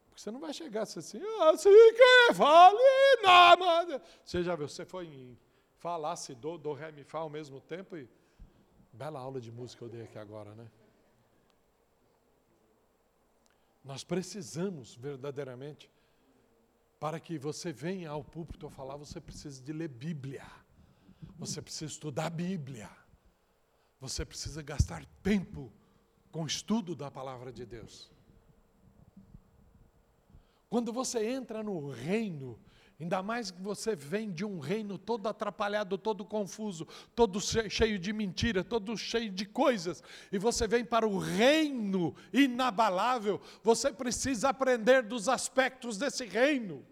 [0.08, 2.78] Porque você não vai chegar assim, assim que vale
[3.22, 4.02] nada.
[4.24, 5.38] Você já viu, você foi em
[5.76, 8.08] falar se do, do, ré, mi, fá ao mesmo tempo e
[8.92, 10.70] bela aula de música eu dei aqui agora, né?
[13.84, 15.90] Nós precisamos verdadeiramente
[16.98, 20.46] para que você venha ao púlpito a falar, você precisa de ler Bíblia.
[21.38, 22.90] Você precisa estudar Bíblia.
[24.00, 25.72] Você precisa gastar tempo
[26.30, 28.10] com o estudo da palavra de Deus.
[30.68, 32.58] Quando você entra no reino,
[32.98, 38.12] ainda mais que você vem de um reino todo atrapalhado, todo confuso, todo cheio de
[38.12, 45.02] mentira, todo cheio de coisas, e você vem para o reino inabalável, você precisa aprender
[45.02, 46.84] dos aspectos desse reino.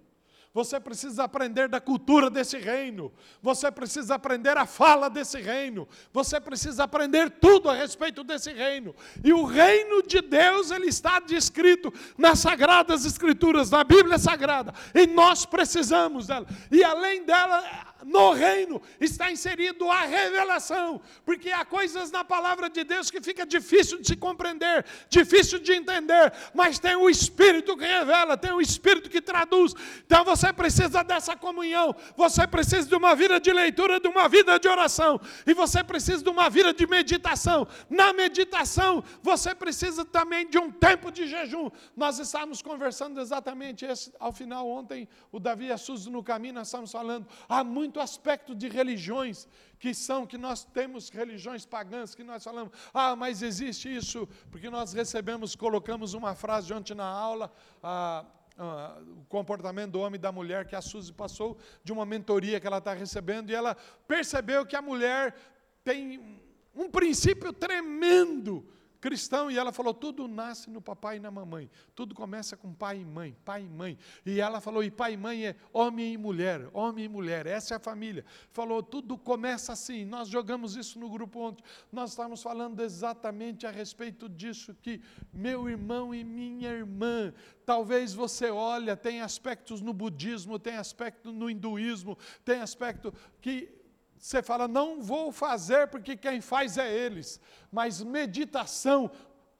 [0.54, 3.12] Você precisa aprender da cultura desse reino.
[3.42, 5.88] Você precisa aprender a fala desse reino.
[6.12, 8.94] Você precisa aprender tudo a respeito desse reino.
[9.24, 14.72] E o reino de Deus, ele está descrito nas sagradas escrituras, na Bíblia Sagrada.
[14.94, 16.46] E nós precisamos dela.
[16.70, 22.84] E além dela, no reino está inserido a revelação, porque há coisas na palavra de
[22.84, 27.84] Deus que fica difícil de se compreender, difícil de entender, mas tem o Espírito que
[27.84, 29.74] revela, tem o Espírito que traduz.
[30.06, 34.58] Então você precisa dessa comunhão, você precisa de uma vida de leitura, de uma vida
[34.58, 37.66] de oração, e você precisa de uma vida de meditação.
[37.88, 41.70] Na meditação, você precisa também de um tempo de jejum.
[41.96, 46.54] Nós estávamos conversando exatamente esse, ao final ontem, o Davi e a Suzy no caminho,
[46.54, 52.14] nós estávamos falando, há muito aspecto de religiões que são, que nós temos religiões pagãs,
[52.14, 57.06] que nós falamos, ah, mas existe isso, porque nós recebemos, colocamos uma frase ontem na
[57.06, 57.52] aula,
[57.82, 58.24] ah,
[58.56, 62.60] ah, o comportamento do homem e da mulher que a Suzy passou, de uma mentoria
[62.60, 63.76] que ela está recebendo, e ela
[64.06, 65.34] percebeu que a mulher
[65.82, 66.40] tem
[66.74, 68.66] um princípio tremendo
[69.04, 73.00] cristão, e ela falou: tudo nasce no papai e na mamãe, tudo começa com pai
[73.00, 73.98] e mãe, pai e mãe.
[74.24, 77.74] E ela falou: e pai e mãe é homem e mulher, homem e mulher, essa
[77.74, 78.24] é a família.
[78.50, 80.06] Falou: tudo começa assim.
[80.06, 81.62] Nós jogamos isso no grupo ontem,
[81.92, 87.30] nós estávamos falando exatamente a respeito disso, que meu irmão e minha irmã,
[87.66, 93.12] talvez você olha, tem aspectos no budismo, tem aspecto no hinduísmo, tem aspecto
[93.42, 93.83] que
[94.24, 97.38] você fala, não vou fazer porque quem faz é eles.
[97.70, 99.10] Mas meditação,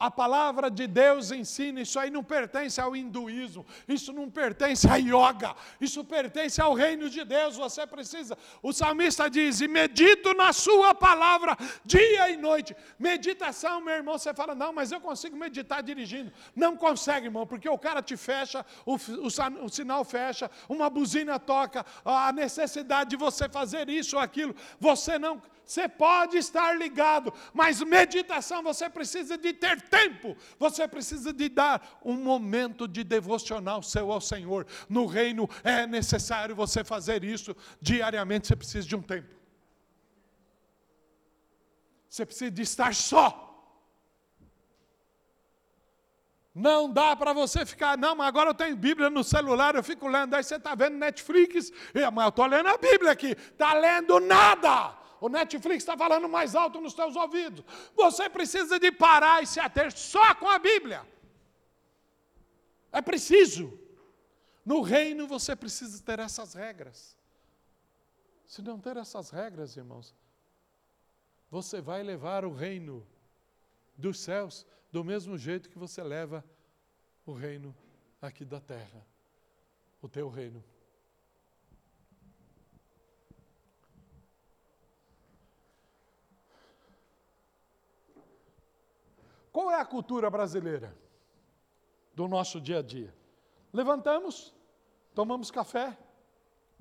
[0.06, 4.96] a palavra de Deus ensina, isso aí não pertence ao hinduísmo, isso não pertence à
[4.96, 7.56] yoga, isso pertence ao reino de Deus.
[7.56, 12.76] Você precisa, o salmista diz: e medito na Sua palavra dia e noite.
[12.98, 16.32] Meditação, meu irmão, você fala, não, mas eu consigo meditar dirigindo.
[16.54, 21.38] Não consegue, irmão, porque o cara te fecha, o, o, o sinal fecha, uma buzina
[21.38, 27.32] toca, a necessidade de você fazer isso ou aquilo, você não você pode estar ligado,
[27.52, 33.82] mas meditação você precisa de ter tempo, você precisa de dar um momento de devocional
[33.82, 34.66] seu ao Senhor.
[34.88, 39.34] No reino é necessário você fazer isso diariamente, você precisa de um tempo.
[42.08, 43.40] Você precisa de estar só.
[46.54, 50.06] Não dá para você ficar, não, mas agora eu tenho Bíblia no celular, eu fico
[50.06, 55.03] lendo, aí você está vendo Netflix, eu estou lendo a Bíblia aqui, está lendo nada.
[55.24, 57.64] O Netflix está falando mais alto nos teus ouvidos.
[57.94, 61.00] Você precisa de parar e se ater só com a Bíblia.
[62.92, 63.72] É preciso.
[64.62, 67.16] No reino você precisa ter essas regras.
[68.46, 70.14] Se não ter essas regras, irmãos,
[71.50, 73.02] você vai levar o reino
[73.96, 76.44] dos céus do mesmo jeito que você leva
[77.24, 77.74] o reino
[78.20, 79.02] aqui da terra,
[80.02, 80.62] o teu reino.
[89.54, 90.92] Qual é a cultura brasileira
[92.12, 93.14] do nosso dia a dia?
[93.72, 94.52] Levantamos,
[95.14, 95.96] tomamos café,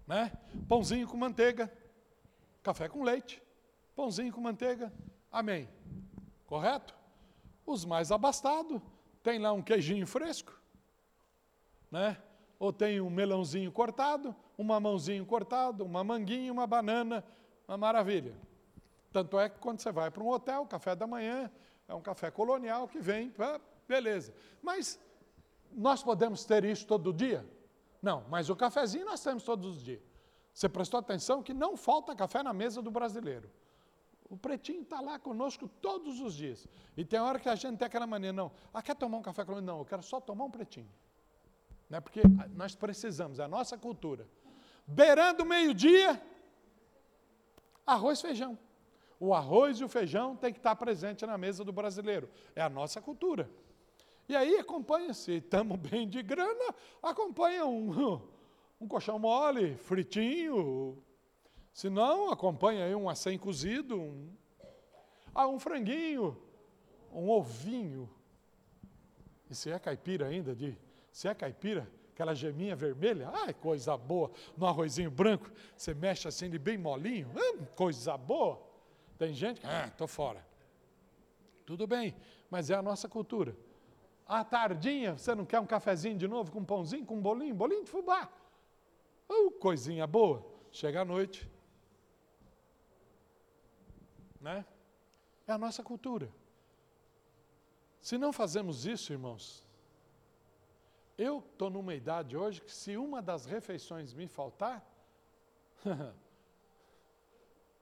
[0.08, 0.32] né?
[0.68, 1.72] Pãozinho com manteiga,
[2.64, 3.40] café com leite,
[3.96, 4.92] pãozinho com manteiga.
[5.32, 5.70] Amém.
[6.48, 6.96] Correto?
[7.64, 8.82] Os mais abastados
[9.22, 10.60] tem lá um queijinho fresco,
[11.92, 12.18] né?
[12.58, 17.24] Ou tem um melãozinho cortado, um mamãozinho cortado, uma manguinha, uma banana,
[17.68, 18.36] uma maravilha.
[19.12, 21.52] Tanto é que quando você vai para um hotel, café da manhã,
[21.88, 23.34] é um café colonial que vem,
[23.88, 24.34] beleza.
[24.62, 25.00] Mas
[25.72, 27.46] nós podemos ter isso todo dia?
[28.02, 30.02] Não, mas o cafezinho nós temos todos os dias.
[30.54, 33.50] Você prestou atenção que não falta café na mesa do brasileiro.
[34.30, 36.68] O pretinho está lá conosco todos os dias.
[36.96, 39.44] E tem hora que a gente tem aquela maneira, não, ah, quer tomar um café
[39.46, 39.76] colonial?
[39.76, 40.90] Não, eu quero só tomar um pretinho.
[41.90, 42.00] Né?
[42.00, 42.22] Porque
[42.56, 44.28] nós precisamos, é a nossa cultura.
[44.86, 46.22] Beirando meio-dia,
[47.86, 48.58] arroz e feijão.
[49.26, 52.30] O arroz e o feijão tem que estar presente na mesa do brasileiro.
[52.54, 53.50] É a nossa cultura.
[54.28, 58.20] E aí acompanha, se estamos bem de grana, acompanha um,
[58.82, 61.02] um colchão mole, fritinho.
[61.72, 64.30] Se não, acompanha aí um acém cozido, um,
[65.34, 66.38] ah, um franguinho,
[67.10, 68.10] um ovinho.
[69.50, 70.78] E se é caipira ainda, de,
[71.14, 76.48] se é caipira, aquela geminha vermelha, ai, coisa boa, no arrozinho branco, você mexe assim,
[76.48, 78.73] ele bem molinho, hum, coisa boa.
[79.24, 80.46] Tem gente que, ah, estou fora.
[81.66, 82.14] Tudo bem,
[82.50, 83.56] mas é a nossa cultura.
[84.28, 87.56] À tardinha, você não quer um cafezinho de novo com um pãozinho, com um bolinho?
[87.56, 88.30] Bolinho de fubá.
[89.30, 90.46] Oh, coisinha boa.
[90.74, 91.50] Chega à noite.
[94.42, 94.66] Né?
[95.48, 96.30] É a nossa cultura.
[98.02, 99.66] Se não fazemos isso, irmãos,
[101.18, 104.86] eu estou numa idade hoje que se uma das refeições me faltar,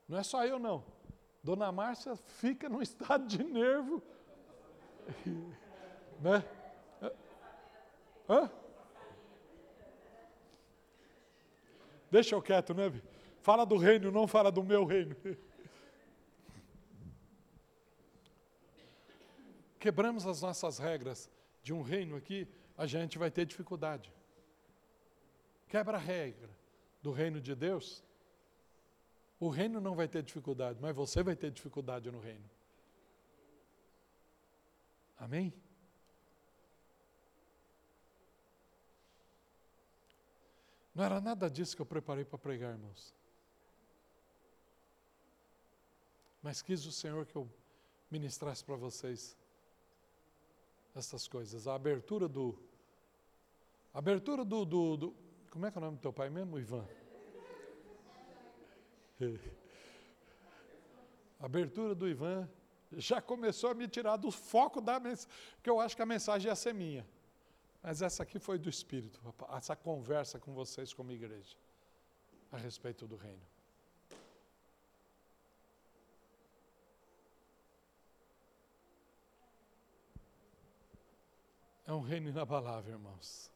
[0.08, 1.01] não é só eu não.
[1.44, 4.02] Dona Márcia fica num estado de nervo.
[6.20, 6.44] né?
[8.30, 8.50] Hã?
[12.10, 12.92] Deixa eu quieto, né?
[13.42, 15.16] Fala do reino, não fala do meu reino.
[19.80, 21.30] Quebramos as nossas regras
[21.64, 24.14] de um reino aqui, a gente vai ter dificuldade.
[25.68, 26.50] Quebra a regra
[27.02, 28.04] do reino de Deus,
[29.42, 32.48] o reino não vai ter dificuldade, mas você vai ter dificuldade no reino.
[35.18, 35.52] Amém?
[40.94, 43.16] Não era nada disso que eu preparei para pregar, irmãos.
[46.44, 47.50] Mas quis o Senhor que eu
[48.12, 49.36] ministrasse para vocês
[50.94, 51.68] essas coisas.
[51.68, 52.56] A abertura do.
[53.92, 55.16] Abertura do, do, do.
[55.50, 56.88] Como é que é o nome do teu pai mesmo, Ivan?
[61.40, 62.50] A abertura do Ivan
[62.92, 66.50] já começou a me tirar do foco da mensagem, porque eu acho que a mensagem
[66.50, 67.08] ia ser minha.
[67.82, 69.20] Mas essa aqui foi do Espírito,
[69.58, 71.56] essa conversa com vocês como igreja,
[72.52, 73.42] a respeito do reino.
[81.88, 83.52] É um reino inabalável, irmãos.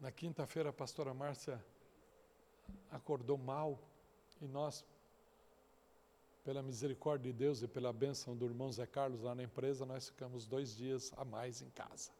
[0.00, 1.64] Na quinta-feira, a pastora Márcia
[2.90, 3.78] acordou mal
[4.40, 4.84] e nós,
[6.44, 10.08] pela misericórdia de Deus e pela bênção do irmão Zé Carlos lá na empresa, nós
[10.08, 12.10] ficamos dois dias a mais em casa.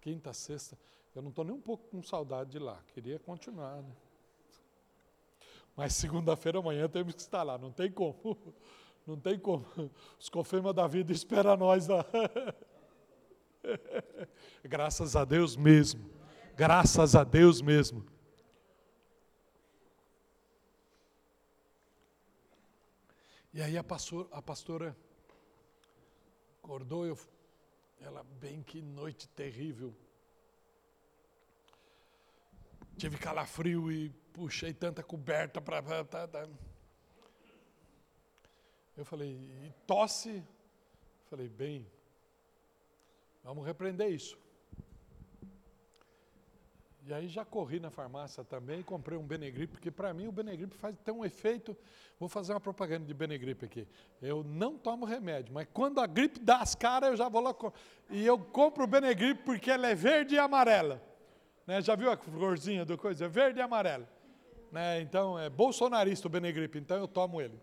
[0.00, 0.78] Quinta, sexta,
[1.14, 3.96] eu não estou nem um pouco com saudade de lá, queria continuar, né?
[5.76, 8.36] Mas segunda-feira amanhã temos que estar lá, não tem como.
[9.06, 9.64] Não tem como.
[10.20, 12.04] Os confirma da vida espera nós lá.
[14.62, 16.10] Graças a Deus mesmo.
[16.54, 18.04] Graças a Deus mesmo.
[23.58, 24.96] E aí a, pastor, a pastora
[26.62, 27.18] acordou, eu,
[28.00, 29.92] ela, bem que noite terrível.
[32.96, 35.82] Tive calafrio e puxei tanta coberta para.
[38.96, 40.40] Eu falei, e tosse?
[41.28, 41.84] Falei, bem,
[43.42, 44.38] vamos repreender isso.
[47.08, 50.76] E aí já corri na farmácia também, comprei um Benegripe, porque para mim o Benegripe
[50.76, 51.74] faz tem um efeito.
[52.20, 53.88] Vou fazer uma propaganda de Benegripe aqui.
[54.20, 57.56] Eu não tomo remédio, mas quando a gripe dá as caras, eu já vou lá
[58.10, 61.02] e eu compro o Benegripe porque ela é verde e amarela.
[61.66, 61.80] Né?
[61.80, 63.24] Já viu a florzinha do coisa?
[63.24, 64.06] É verde e amarela.
[64.70, 65.00] Né?
[65.00, 67.58] Então é bolsonarista o Benegripe, então eu tomo ele.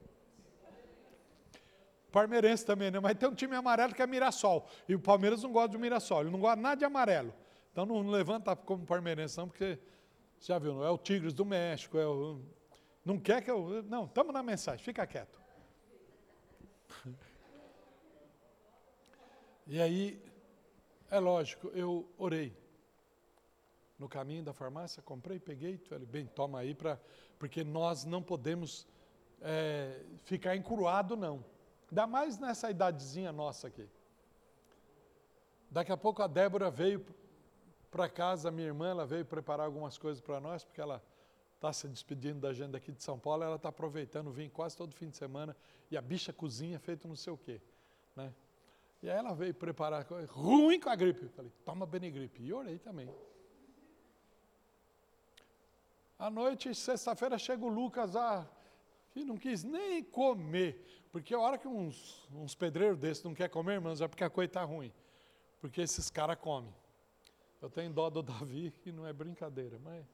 [2.11, 2.99] Palmeirense também, né?
[2.99, 4.65] Mas tem um time amarelo que é Mirassol.
[4.89, 7.31] E o Palmeiras não gosta de Mirassol, ele não gosta nada de amarelo.
[7.75, 9.77] Então não levanta como palmeirense, não, porque
[10.39, 12.39] já viu, é o Tigres do México, é o.
[13.03, 13.83] Não quer que eu.
[13.83, 15.37] Não, estamos na mensagem, fica quieto.
[19.67, 20.23] E aí,
[21.09, 22.55] é lógico, eu orei.
[23.97, 26.99] No caminho da farmácia, comprei, peguei, falei, bem, toma aí, pra,
[27.39, 28.87] porque nós não podemos
[29.41, 31.43] é, ficar encruado, não.
[31.89, 33.89] Ainda mais nessa idadezinha nossa aqui.
[35.71, 37.03] Daqui a pouco a Débora veio
[37.91, 41.01] para casa, minha irmã, ela veio preparar algumas coisas para nós, porque ela
[41.55, 44.93] está se despedindo da gente aqui de São Paulo, ela está aproveitando, vem quase todo
[44.93, 45.55] fim de semana,
[45.89, 47.61] e a bicha cozinha feito não sei o quê.
[48.15, 48.33] Né?
[49.01, 51.23] E aí ela veio preparar, ruim com a gripe.
[51.23, 52.41] Eu falei, toma Benegripe.
[52.41, 53.09] E orei também.
[56.17, 58.47] À noite, sexta-feira, chega o Lucas, ah,
[59.11, 61.05] que não quis nem comer.
[61.11, 64.29] Porque a hora que uns, uns pedreiros desses não quer comer, irmãos, é porque a
[64.29, 64.91] coisa está ruim.
[65.61, 66.73] Porque esses caras comem.
[67.61, 70.05] Eu tenho dó do Davi, que não é brincadeira, mas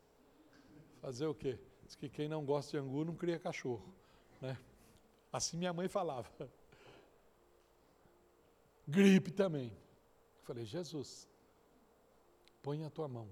[1.01, 1.59] fazer o quê?
[1.83, 3.93] Diz que quem não gosta de angu não cria cachorro.
[4.39, 4.57] Né?
[5.31, 6.29] Assim minha mãe falava.
[8.87, 9.67] Gripe também.
[9.69, 11.27] Eu falei, Jesus,
[12.61, 13.29] põe a tua mão.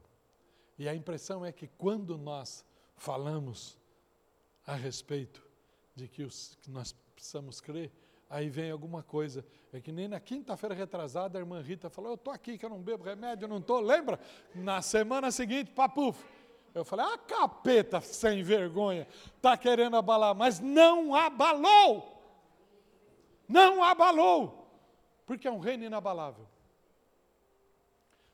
[0.78, 3.78] E a impressão é que quando nós falamos
[4.66, 5.46] a respeito
[5.96, 7.92] de que, os, que nós precisamos crer,
[8.30, 9.44] aí vem alguma coisa.
[9.74, 12.70] É que nem na quinta-feira retrasada a irmã Rita falou: Eu estou aqui que eu
[12.70, 13.80] não bebo remédio, eu não estou.
[13.80, 14.20] Lembra?
[14.54, 16.24] Na semana seguinte, papuf.
[16.74, 22.18] Eu falei: Ah, capeta sem vergonha, está querendo abalar, mas não abalou.
[23.48, 24.70] Não abalou,
[25.26, 26.48] porque é um reino inabalável.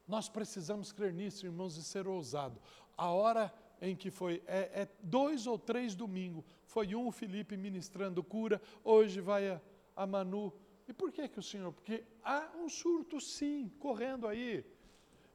[0.05, 2.59] Nós precisamos crer nisso, irmãos, e ser ousado.
[2.97, 8.23] A hora em que foi, é, é dois ou três domingos, foi um Felipe ministrando
[8.23, 9.61] cura, hoje vai a
[9.95, 10.53] a Manu.
[10.87, 11.71] E por que que o Senhor?
[11.71, 14.65] Porque há um surto sim, correndo aí.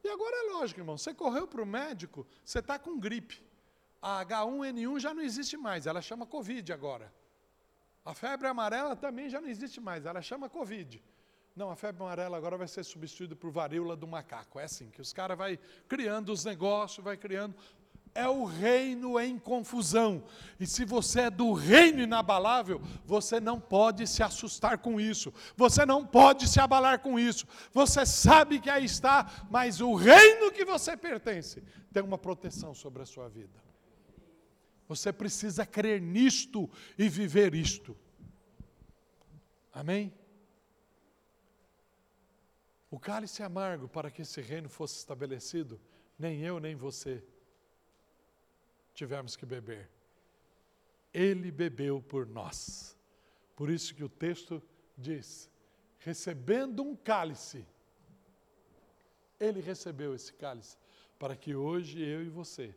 [0.02, 3.42] E agora é lógico, irmão, você correu para o médico, você está com gripe.
[4.00, 7.12] A H1N1 já não existe mais, ela chama Covid agora.
[8.04, 11.02] A febre amarela também já não existe mais, ela chama Covid.
[11.54, 14.58] Não, a febre amarela agora vai ser substituída por varíola do macaco.
[14.58, 17.54] É assim, que os caras vai criando os negócios, vai criando.
[18.14, 20.24] É o reino em confusão.
[20.58, 25.32] E se você é do reino inabalável, você não pode se assustar com isso.
[25.56, 27.46] Você não pode se abalar com isso.
[27.72, 33.02] Você sabe que aí está, mas o reino que você pertence tem uma proteção sobre
[33.02, 33.62] a sua vida.
[34.88, 37.96] Você precisa crer nisto e viver isto.
[39.72, 40.12] Amém?
[42.90, 45.80] O cálice amargo para que esse reino fosse estabelecido,
[46.18, 47.22] nem eu nem você
[49.00, 49.88] tivemos que beber.
[51.12, 52.94] Ele bebeu por nós.
[53.56, 54.62] Por isso que o texto
[54.96, 55.50] diz:
[55.98, 57.66] recebendo um cálice,
[59.38, 60.76] ele recebeu esse cálice
[61.18, 62.74] para que hoje eu e você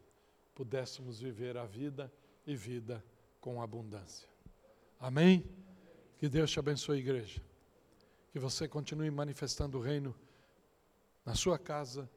[0.56, 2.12] pudéssemos viver a vida
[2.48, 3.04] e vida
[3.42, 4.28] com abundância.
[4.98, 5.46] Amém?
[6.18, 7.42] Que Deus te abençoe, igreja.
[8.32, 10.16] Que você continue manifestando o reino
[11.26, 12.10] na sua casa,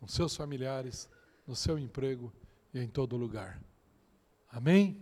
[0.00, 1.08] com seus familiares,
[1.46, 2.32] no seu emprego
[2.76, 3.60] e em todo lugar.
[4.48, 5.00] Amém?